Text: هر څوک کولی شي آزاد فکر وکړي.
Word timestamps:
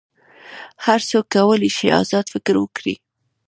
هر 0.85 0.99
څوک 1.09 1.25
کولی 1.35 1.69
شي 1.77 1.87
آزاد 2.01 2.25
فکر 2.33 2.55
وکړي. 2.59 2.95